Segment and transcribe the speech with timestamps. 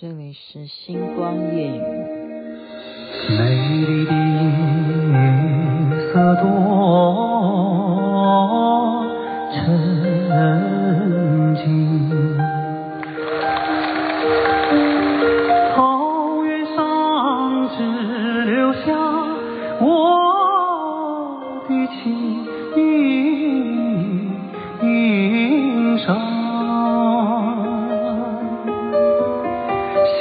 [0.00, 1.82] 这里是星光夜雨。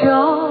[0.09, 0.46] 我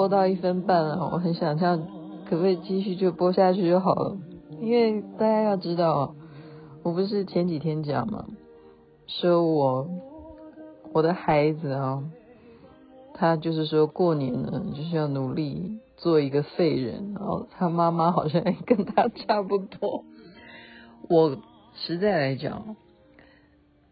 [0.00, 1.78] 播到一分半了，我很想这样，
[2.24, 4.16] 可不可以继续就播下去就好了？
[4.58, 6.14] 因为大家要知道，
[6.82, 8.24] 我不是前几天讲嘛，
[9.06, 9.86] 说我
[10.94, 12.02] 我的孩子啊，
[13.12, 20.06] 他就是说过年呢，就是要努力做一个废人，然后他妈妈好像跟他差不多。
[21.10, 21.36] 我
[21.74, 22.74] 实在来讲，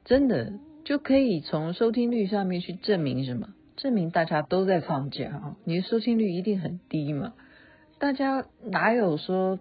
[0.07, 0.55] 真的
[0.85, 3.49] 就可以从收听率上面去证明什么？
[3.79, 5.57] 证明大家都在放假啊！
[5.65, 7.33] 你的收听率一定很低嘛？
[7.99, 9.59] 大家哪有说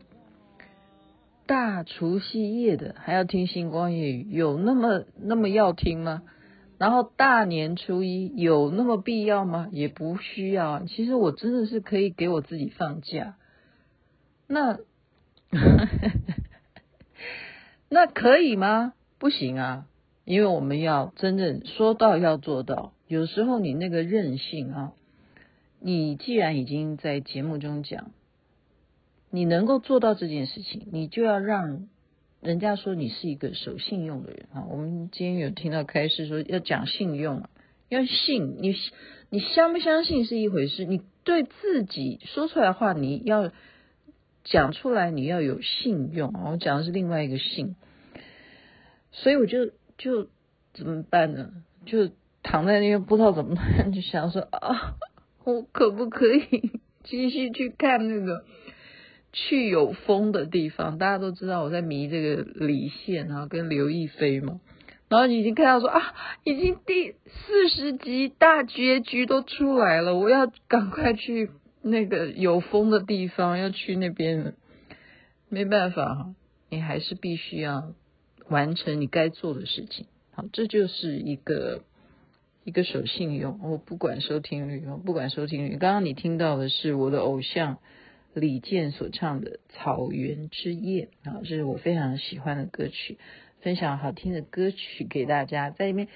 [1.46, 4.28] 大除夕夜的还要听星光夜语？
[4.32, 6.24] 有那么那么要听吗？
[6.80, 9.68] 然后大年初一有那么必要吗？
[9.72, 10.84] 也不需要。
[10.86, 13.36] 其实我真的是可以给我自己放假。
[14.48, 14.80] 那。
[17.90, 18.92] 那可以吗？
[19.18, 19.86] 不行啊，
[20.26, 22.92] 因为我们要真正说到要做到。
[23.08, 24.94] 有时候你那个任性啊，
[25.80, 28.12] 你既然已经在节目中讲，
[29.32, 31.88] 你能够做到这件事情，你就要让
[32.42, 34.66] 人家说你是一个守信用的人啊。
[34.70, 37.50] 我们今天有听到开示说要讲信用啊，
[37.90, 38.76] 要信你，
[39.30, 43.52] 你相不相信是一回事，你对自己说出来的话，你要。
[44.50, 47.76] 讲出来你要有信用，我讲的是另外一个信，
[49.12, 50.30] 所以我就就
[50.74, 51.52] 怎么办呢？
[51.86, 52.10] 就
[52.50, 54.96] 躺在那边不知道怎么办， 就想说啊，
[55.44, 56.72] 我可不可以
[57.04, 58.46] 继续去看那个
[59.34, 60.98] 去有风的地方？
[60.98, 64.62] 大家都知道我在迷这个李现啊，跟刘亦菲嘛，
[65.10, 66.14] 然后已经看到说啊，
[66.46, 71.50] 已经第四十集大结局都出来了，我要赶快去。
[71.84, 74.56] 那个有风的地方要去那边，
[75.48, 76.36] 没办法哈，
[76.70, 77.94] 你还是必须要
[78.50, 80.06] 完成你该做的事情。
[80.34, 81.84] 好，这就是一个
[82.68, 83.62] 一个守信用。
[83.64, 85.78] 我不管收听率，我不管收听率。
[85.78, 87.78] 刚刚你听到的是我的偶像
[88.34, 93.20] 李健所唱的《草原之夜》啊，这是我非常喜欢的歌曲，
[93.62, 96.10] 分享好听的歌曲给大家，在里面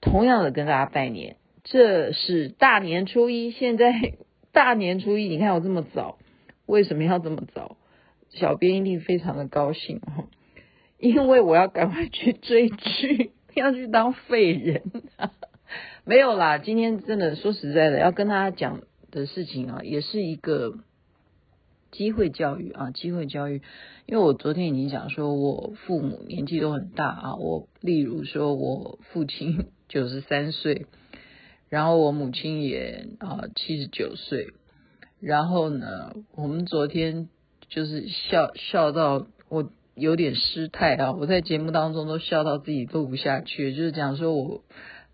[0.00, 1.36] 同样的跟大家拜年。
[1.62, 4.14] 这是大年初一，现在。
[4.50, 6.18] 大年初一，你看我这么早，
[6.64, 7.76] 为什么要这么早？
[8.30, 10.30] 小编一定非常的高兴哦，
[10.98, 14.82] 因为我要赶快去追剧，要去当废人。
[16.04, 20.78] 没有啦，今天真的说实在的，要跟大家讲的事情啊，也是一个
[21.90, 23.62] 机会教育啊，机会教育。
[24.06, 30.86] 因为我昨天已经讲说，我父母年纪都很大啊，我例如说我父亲 九十三岁。
[31.68, 34.52] 然后我母亲也啊七十九岁，
[35.18, 37.28] 然后呢，我们昨天
[37.68, 44.62] 就是笑笑到我有点失态啊，我在节目当中都笑到自己录不下去，就是讲说我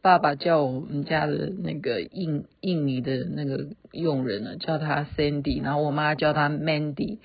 [0.03, 7.19] 爸爸叫我们家的那个印印尼的那个佣人呢，叫他 Sandy，然后我妈叫他 Mandy，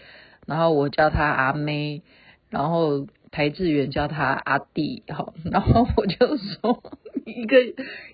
[0.46, 2.04] 然后我叫他阿妹，
[2.50, 6.82] 然后台志远叫他阿弟，好，然后我就说。
[7.26, 7.58] 一个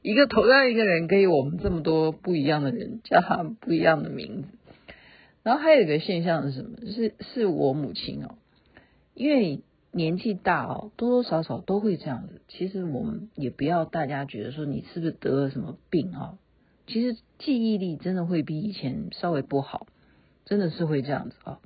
[0.01, 4.47] 一个同样一个人，可以我们这么多不一样的人叫他不一样的名字。
[5.43, 6.77] 然后还有一个现象是什么？
[6.91, 8.35] 是是我母亲哦，
[9.13, 9.61] 因为
[9.93, 12.41] 年纪大哦，多多少少都会这样子。
[12.47, 16.37] 其实我们也不要大家觉得说你是不是得了什么病啊？
[16.87, 19.87] 其实记忆力真的会比以前稍微不好，
[20.45, 21.59] 真的是会这样子啊。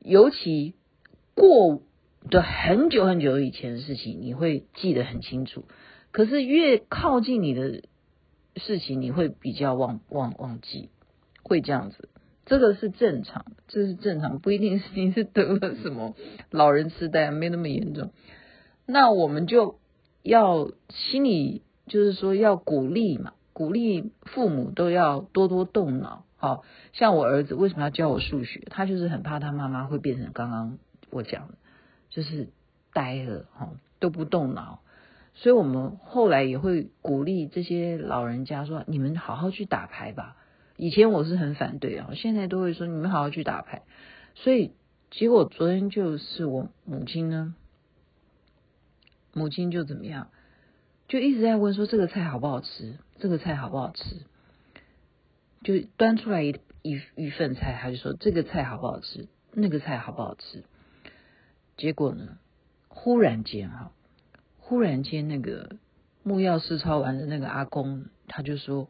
[0.00, 0.74] 尤其
[1.34, 1.80] 过
[2.28, 5.64] 的很久很久以前的事情，你会记得很清楚。
[6.10, 7.84] 可是越靠近你的
[8.56, 10.90] 事情，你会比较忘忘忘记，
[11.42, 12.08] 会这样子，
[12.48, 16.14] 这个是正常，这是正常，不一定是你是得了什么
[16.50, 18.10] 老人痴呆，没那么严重。
[18.86, 19.78] 那我们就
[20.22, 26.64] 要心里就是说要鼓励嘛，鼓励父母都要多多动脑好
[26.94, 28.62] 像我儿子为什么要教我数学？
[28.70, 30.78] 他就是很怕他妈妈会变成刚刚
[31.10, 31.54] 我讲的，
[32.08, 32.48] 就是
[32.94, 33.68] 呆了哈，
[34.00, 34.80] 都不动脑。
[35.34, 40.36] 所以我们后来也会鼓励这些老人家说：“你们好好去打牌吧。”
[40.78, 43.82] 以前我是很反对啊，现在都会说：“你们好好去打牌。”
[44.36, 44.72] 所以
[45.10, 47.56] 结果昨天就是我母亲呢，
[49.34, 50.30] 母亲就怎么样，
[51.08, 52.96] 就一直在问说：“这个菜好不好吃？
[53.18, 54.22] 这个菜好不好吃？”
[55.64, 60.62] 就端出来一一一份菜，他就说这个菜好不好吃，那个菜好不好吃。
[61.76, 62.38] 结果呢，
[62.86, 63.90] 忽然间哈，
[64.58, 65.76] 忽然间那个
[66.22, 68.88] 木曜四超玩的那个阿公，他就说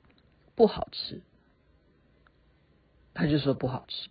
[0.54, 1.22] 不好吃，
[3.18, 4.08] 他就说不好吃。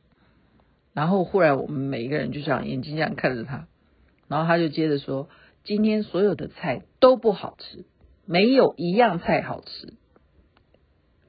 [0.94, 3.68] 然后忽然我们每一个人就这样眼睛这样看着他，
[4.28, 5.30] 然后他就接着说，
[5.64, 7.86] 今天所有的菜都不好吃，
[8.26, 9.94] 没有一样菜好吃。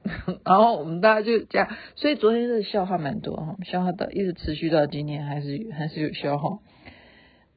[0.43, 6.59] 然后我们大家就这样，所以昨天的笑话蛮多哈，笑话到一直持续到今天，还是还是有笑话。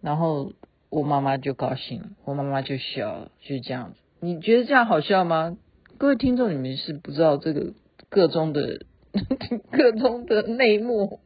[0.01, 0.53] 然后
[0.91, 4.01] 我妈妈就高兴，我妈妈就笑了，就是这样子。
[4.21, 5.57] 你觉得这样好笑吗？
[5.99, 7.73] 各位听众，你们是不知道这个
[8.11, 8.85] 个中的
[9.71, 11.21] 个中的内幕。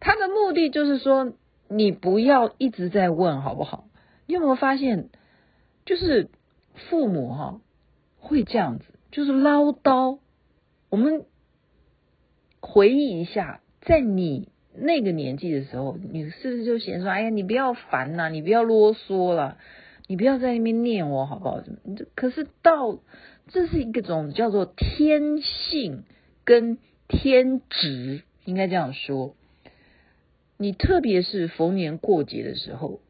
[0.00, 1.32] 他的目的就是说，
[1.68, 3.88] 你不要一直在问好不好？
[4.26, 5.08] 你有没有发现，
[5.84, 6.30] 就是
[6.74, 7.60] 父母哈
[8.18, 8.84] 会这样子。
[9.10, 10.18] 就是唠叨。
[10.90, 11.24] 我们
[12.60, 19.56] 回忆一下，在你那个年纪的时候，你是不是就嫌说：“哎呀，你不要烦呐，你不要啰嗦了，
[20.06, 21.60] 你不要在那边念我，好不好？”
[22.14, 22.98] 可是到
[23.48, 26.04] 这是一个种叫做天性
[26.48, 26.78] 跟
[27.08, 29.34] 天职，应该这样说。
[30.56, 33.00] 你特别是逢年过节的时候，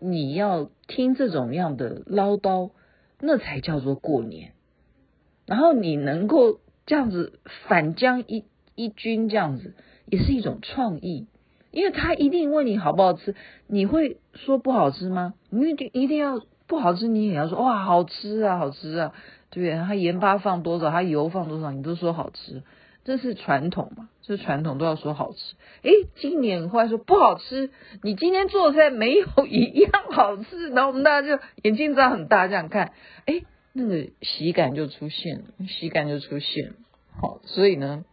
[0.00, 2.72] 你要听这种样的唠叨，
[3.20, 4.52] 那才叫做过年。
[5.46, 8.44] 然后你能够这样子反将一
[8.74, 9.72] 一军，这样子
[10.04, 11.26] 也是一种创意，
[11.70, 13.34] 因为他一定问你好不好吃，
[13.66, 15.32] 你会说不好吃吗？
[15.48, 19.14] 你一定一定要不好吃，你也要说哇好吃啊，好吃啊，
[19.60, 19.74] 对？
[19.76, 22.62] 他盐巴放多少，他油放多少，你都说好吃，
[23.04, 24.08] 这是传统嘛？
[24.22, 25.38] 这传统都要说好吃。
[25.82, 27.70] 诶，今年后来说不好吃，
[28.02, 32.92] 你今天做菜没有一样好吃，然后我们大家就眼睛张很大这样看，
[33.26, 33.44] 诶。
[33.76, 36.74] 那个喜感就出现了，喜感就出现了。
[37.20, 38.04] 好，所以呢，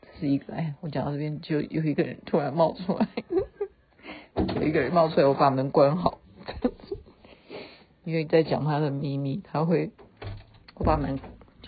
[0.00, 3.06] 这是一个哎，我讲到这边就有一个人突然冒出来，
[4.56, 6.18] 有一个人冒出来，我把门关好，
[8.04, 9.90] 因为在讲他的秘密，他会
[10.76, 11.18] 我把门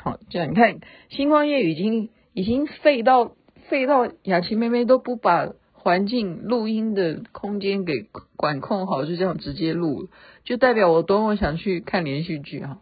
[0.01, 0.51] 好这样。
[0.51, 3.33] 你看，星光夜语已经已经废到
[3.69, 10.09] 废到雅琪妹妹都不把环境录音的空间给管控好，就这样直接录，
[10.45, 12.79] 就代表我多么想去看连续剧哈。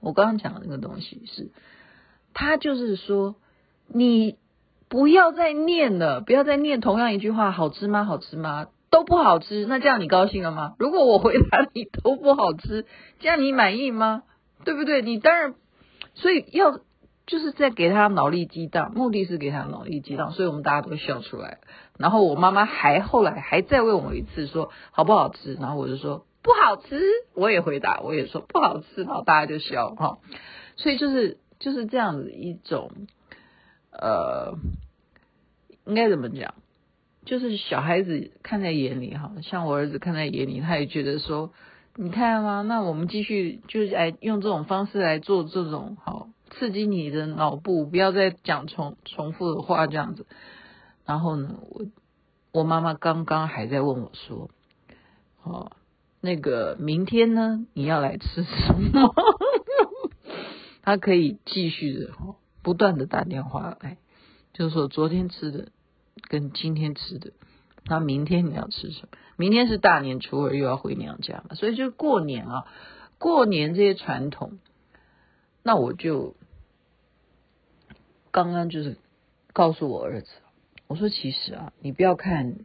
[0.00, 1.50] 我刚刚讲的那个东西是，
[2.34, 3.36] 他就是说，
[3.88, 4.36] 你
[4.88, 8.04] 不要再念了，不要再念同样一句话，好吃吗？
[8.04, 8.66] 好吃吗？
[8.90, 9.64] 都不好吃。
[9.64, 10.74] 那这样你高兴了吗？
[10.78, 12.84] 如果我回答你都不好吃，
[13.18, 14.24] 这样你满意吗？
[14.64, 15.02] 对不对？
[15.02, 15.54] 你当然，
[16.14, 16.80] 所以要
[17.26, 21.58] 就是在给他脑力激荡，目的是给他脑力激荡，所以我们大家都笑出来。
[21.98, 25.54] 然后我妈妈还后来还再问我一次，说好不好吃？
[25.54, 26.26] 然后我就说。
[26.46, 27.00] 不好吃，
[27.32, 30.18] 我也回答，我也说不好吃，然后大家就笑哈，
[30.76, 32.90] 所以就是就是这样子一种，
[33.90, 34.52] 呃，
[35.86, 36.52] 应该怎么讲？
[37.24, 41.50] 就是小孩子看在眼里哈，像我儿子看在眼里，他也觉得说，
[41.96, 42.62] 你看吗？
[42.62, 50.26] 那我们继续就是来用这种方式来做这种好刺激你的脑部，不要再讲重重复的话这样子。
[51.04, 51.86] 然后呢，我
[52.52, 54.50] 我妈妈刚刚还在问我说，
[55.42, 55.72] 哦。
[56.20, 57.66] 那个明天呢？
[57.74, 59.14] 你要来吃什么？
[60.80, 62.12] 他可以继续的
[62.62, 63.98] 不断的打电话来，
[64.54, 65.68] 就是说昨天吃的
[66.22, 67.32] 跟今天吃的，
[67.84, 69.08] 那明天你要吃什么？
[69.36, 72.66] 明天是大年初二，又要回娘家了，所以就过年啊，
[73.18, 74.58] 过年这些传统，
[75.62, 76.34] 那我就
[78.30, 78.96] 刚刚就是
[79.52, 80.30] 告诉我儿子，
[80.86, 82.56] 我说其实啊，你不要看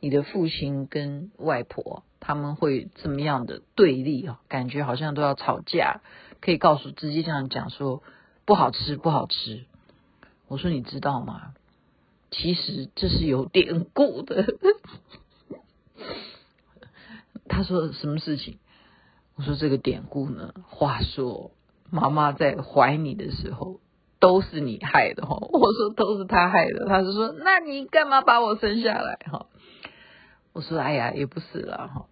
[0.00, 2.02] 你的父亲跟外婆。
[2.22, 4.42] 他们会怎么样的对立啊？
[4.46, 6.02] 感觉好像都要吵架，
[6.42, 8.02] 可以告诉直接这样讲说
[8.44, 9.64] 不好吃不好吃。
[10.46, 11.54] 我说你知道吗？
[12.30, 14.46] 其实这是有典故的。
[17.48, 18.58] 他说什么事情？
[19.34, 20.54] 我说这个典故呢？
[20.68, 21.50] 话说
[21.90, 23.80] 妈妈在怀你的时候
[24.20, 25.36] 都是你害的哈。
[25.36, 26.86] 我说都是他害的。
[26.86, 29.46] 他就说那你干嘛把我生下来哈？
[30.52, 32.06] 我说哎呀也不是啦哈。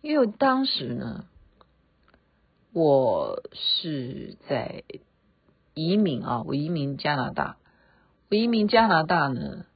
[0.00, 1.26] 因为当时呢，
[2.72, 4.84] 我是在
[5.74, 7.56] 移民啊，我移民加拿大，
[8.38, 9.66] 移民加拿大呢，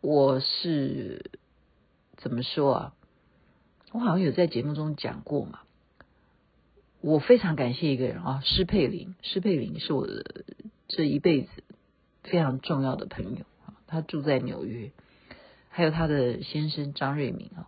[0.00, 1.30] 我是
[2.16, 2.94] 怎么说啊？
[3.90, 5.60] 我好像有在节目中讲过嘛。
[7.00, 9.16] 我非常感谢一个人啊，施佩林。
[9.22, 10.44] 施佩林是我的
[10.86, 11.48] 这一辈子
[12.22, 14.92] 非常重要的朋友啊，他住在纽约，
[15.70, 17.66] 还有他的先生张瑞敏啊。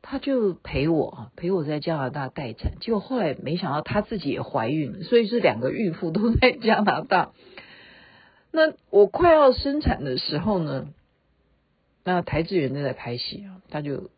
[0.00, 7.32] 他就陪我啊，陪我在加拿大待产，结果后来没想到他自己也怀孕了，所以是两个孕妇都在加拿大。
[8.50, 10.92] 那我快要生产的时候呢，
[12.04, 14.10] 那台智源正在拍戏啊，他就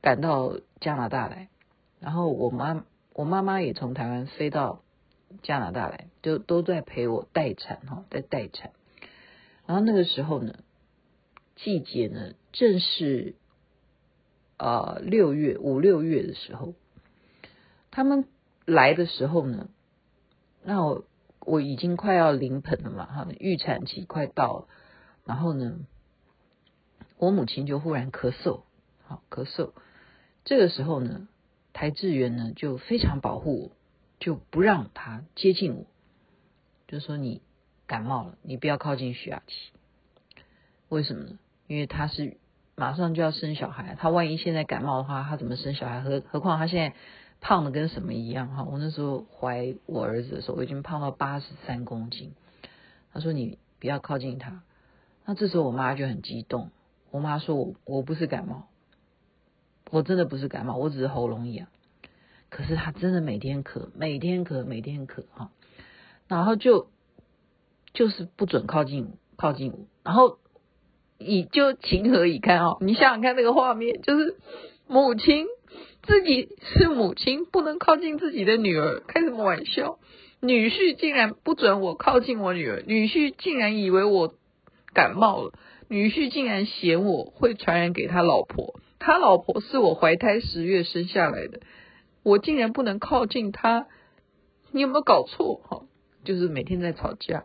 [0.00, 1.48] 赶到加拿大来，
[2.00, 4.82] 然后我妈我妈妈也从台湾飞到
[5.42, 8.72] 加拿大来，就都在陪我待产哈，在待产。
[9.66, 10.54] 然后那个时候呢，
[11.56, 13.34] 季节呢正是。
[14.60, 16.74] 呃，六月五六月的时候，
[17.92, 18.24] 他们
[18.66, 19.68] 来的时候呢，
[20.64, 21.04] 那我
[21.48, 24.68] 我已经快要临盆了嘛，哈，预产期快到了，
[25.24, 25.78] 然后呢，
[27.16, 28.60] 我母亲就忽然咳嗽，
[29.04, 29.72] 好咳嗽，
[30.44, 31.26] 这个时候呢，
[31.72, 33.70] 台智源呢就非常保护我，
[34.20, 35.86] 就不让他接近我，
[36.86, 37.42] 就说你
[37.86, 39.72] 感冒了，你不要靠近徐雅琪，
[40.88, 41.38] 为什么呢？
[41.66, 42.36] 因为他是。
[42.80, 46.00] 马上就要生小孩，他万一现在感冒的话，他怎么生小孩？
[46.00, 46.96] 何何况他现在
[47.40, 48.64] 胖的跟什么一样哈？
[48.64, 52.34] 我那时候怀我儿子的时候，我已经胖到八十三公斤。
[53.12, 54.62] 他说你不要靠近他。
[55.24, 56.70] 那这时候我妈就很激动，
[57.10, 58.68] 我妈说我我不是感冒，
[59.90, 61.68] 我真的不是感冒，我只是喉咙痒。
[62.50, 65.50] 可是他真的每天咳，每天咳，每天咳哈，
[66.26, 66.88] 然后就
[67.92, 70.38] 就是不准靠近靠近我，然后。
[71.20, 72.76] 你就情何以堪哦！
[72.80, 74.36] 你想想看那个画面，就是
[74.86, 75.48] 母亲
[76.08, 79.98] 自己是母亲，不能靠近自己的女儿，开什么玩笑？
[80.40, 84.32] 女婿竟然不准我靠近我女儿，女婿竟然以为我
[84.94, 85.52] 感冒了，
[85.88, 91.60] 女婿竟然嫌我会传染给他老婆，他老婆是我怀胎十月生下来的，
[92.22, 93.86] 我竟然不能靠近他，
[94.72, 95.56] 你有没有搞错？
[95.56, 95.82] 哈，
[96.24, 97.44] 就是每天在吵架。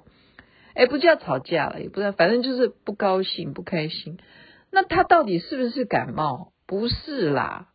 [0.73, 4.19] 哎，不叫吵架了，也不知道，反正就是不高兴、不开心。
[4.71, 6.53] 那他到底是不是感冒？
[6.65, 7.67] 不是啦。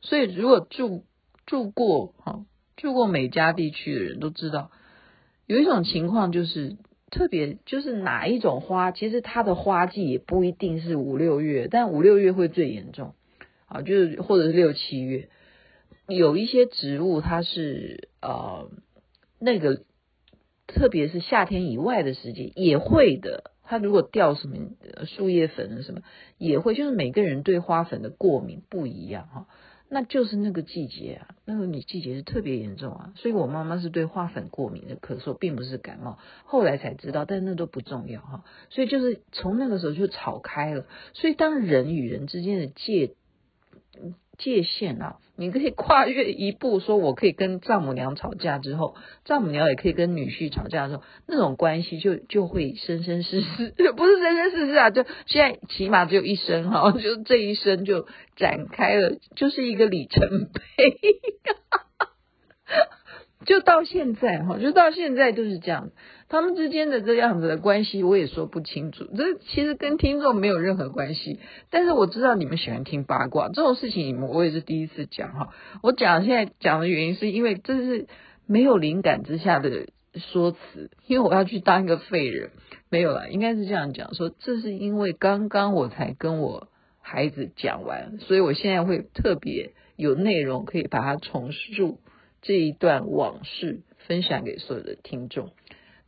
[0.00, 1.04] 所以如果住
[1.46, 2.44] 住过哈
[2.76, 4.70] 住过美加地区的人都知道，
[5.46, 6.76] 有一种情况就是
[7.10, 13.14] 特别，就是哪一种花，其实它的花季也不一定是五六月，但五六月会最严重
[13.66, 15.28] 啊，就是或者是六七月，
[16.06, 18.70] 有一些植物它是呃
[19.38, 19.82] 那个。
[20.72, 24.56] 特别是夏天以外的时间也会的，它如果掉什么
[25.04, 26.02] 树叶粉什么
[26.38, 29.48] 也会，就是每个人对花粉的过敏不一样哈，
[29.90, 43.14] 那就是那个季节啊，那个你季节是特别严重啊，所以我妈妈是对花粉过敏的咳嗽，并不是感冒，后来才知道，但那都不重要哈，所以就是从那个时候就吵开了，所以当人与人之间的界。
[44.40, 58.06] 界限啊，你可以跨越一步，说我可以跟丈母娘吵架之后，丈母娘也可以跟女婿吵架之后，那种关系就就会生生世世， 不是生生世世啊，就现在起码只有一生哈， 就这一生就
[58.36, 60.96] 展开了，就是一个里程碑，
[63.46, 65.90] 就到现在哈，就到现在就是这样。
[66.30, 69.04] 他们之间的这样子的关系，我也说不清楚。
[69.16, 71.40] 这其实跟听众没有任何关系。
[71.70, 75.48] 但是我知道你们喜欢听八卦这种事情，你们我也是第一次讲哈。
[75.82, 78.06] 我讲现在讲的原因，是因为这是
[78.46, 82.50] 没有灵感之下的说辞，因为我要去当一个废人。
[82.90, 86.68] 没有啦，应该是这样讲，说这是因为刚刚我才跟我
[87.00, 91.98] 孩子讲完，所以我现在会特别有内容可以把它重述
[92.40, 95.50] 这一段往事，分享给所有的听众。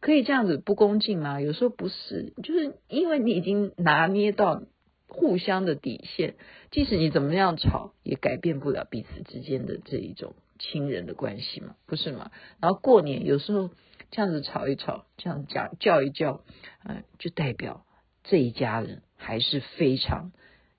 [0.02, 1.40] 可以这样子不恭敬吗？
[1.40, 4.61] 有时候不是，就是因为你已经拿捏到
[5.06, 6.35] 互相的底线，
[6.73, 12.32] 即使你怎么样吵，也改变不了彼此之间的这一种亲人的关系嘛，不是吗？
[12.61, 13.71] 然后过年有时候
[14.11, 16.42] 这样子吵一吵，这样讲叫一叫，
[16.85, 17.87] 嗯，就代表
[18.25, 20.32] 这一家人还是非常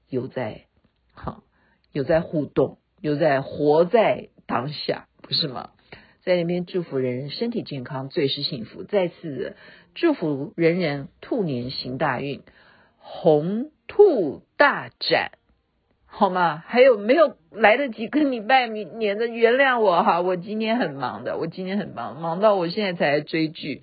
[0.09, 0.65] 有在
[1.13, 1.43] 哈，
[1.93, 5.69] 有在互动，有在活在当下，不是吗？
[6.23, 8.83] 在那边祝福人人身体健康，最是幸福。
[8.83, 9.55] 再次
[9.93, 12.41] 祝福人人兔年行大运，
[12.97, 15.31] 红兔大展，
[16.05, 16.63] 好吗？
[16.65, 19.27] 还有没有来得及跟你拜年的？
[19.27, 23.81] 原谅我哈，我今天很忙的，我今天很忙，忙到我现在才追剧。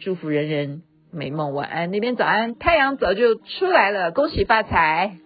[0.00, 0.82] 祝福人人
[1.12, 1.90] 美梦，晚安。
[1.90, 5.18] 那边早安，太阳早就出来了，恭喜发财。